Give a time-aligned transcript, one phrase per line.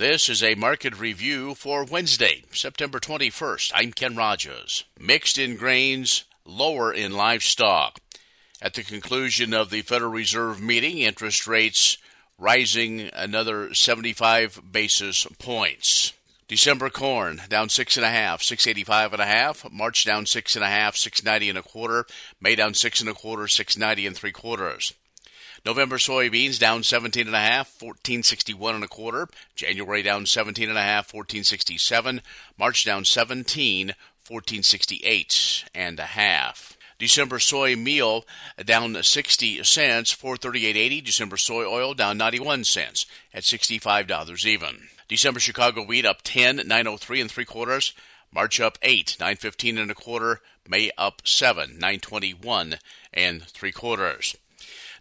[0.00, 3.72] This is a market review for Wednesday, September 21st.
[3.74, 4.84] I'm Ken Rogers.
[4.98, 8.00] Mixed in grains, lower in livestock.
[8.62, 11.98] At the conclusion of the Federal Reserve meeting, interest rates
[12.38, 16.14] rising another 75 basis points.
[16.48, 19.70] December corn down six and a half, six eighty five and a half.
[19.70, 22.06] March down six and a half, six ninety and a quarter.
[22.40, 24.94] May down six and a quarter, six ninety and three quarters.
[25.64, 29.28] November soybeans down 17 and a half, 1461 and a quarter.
[29.54, 32.22] January down 17 and a half, 1467.
[32.58, 33.88] March down 17,
[34.26, 36.78] 1468 and a half.
[36.98, 38.24] December soy meal
[38.64, 41.04] down 60 cents, 438.80.
[41.04, 44.88] December soy oil down 91 cents at $65 even.
[45.08, 47.94] December Chicago wheat up 10, 903 and three quarters.
[48.32, 50.40] March up 8, 915 and a quarter.
[50.68, 52.76] May up 7, 921
[53.12, 54.36] and three quarters.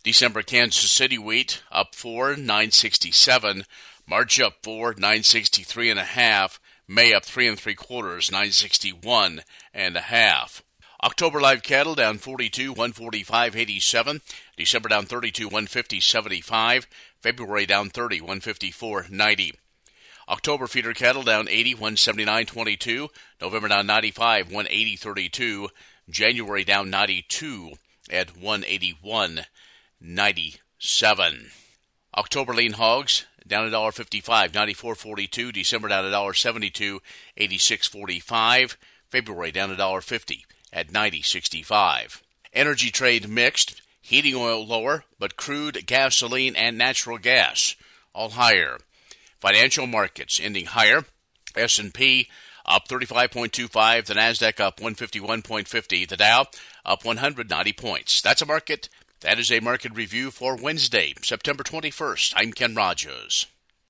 [0.03, 3.65] December Kansas City wheat up 4, 967.
[4.07, 6.59] March up 4, 963 and a half.
[6.87, 9.41] May up 3 and 3 quarters, 961
[9.73, 10.63] and a half.
[11.03, 14.21] October live cattle down 42, 145, 87.
[14.57, 16.87] December down 32, 150, 75.
[17.21, 19.53] February down 30, 154, 90.
[20.27, 23.09] October feeder cattle down 80, 179, 22.
[23.41, 25.69] November down 95, 180, 32.
[26.09, 27.73] January down 92
[28.11, 29.41] at 181,
[30.01, 31.51] 97.
[32.15, 35.53] October lean hogs down a $1.55, 94.42.
[35.53, 36.99] December down a $1.72,
[37.37, 38.75] 86.45.
[39.09, 42.21] February down $1.50 at 90.65.
[42.53, 43.81] Energy trade mixed.
[44.01, 47.75] Heating oil lower, but crude, gasoline, and natural gas
[48.13, 48.77] all higher.
[49.39, 51.05] Financial markets ending higher.
[51.55, 52.27] S&P
[52.65, 56.45] up 35.25, the Nasdaq up 151.50, the Dow
[56.85, 58.21] up 190 points.
[58.21, 58.89] That's a market
[59.21, 62.33] that is a market review for Wednesday, September 21st.
[62.35, 63.47] I'm Ken Rogers.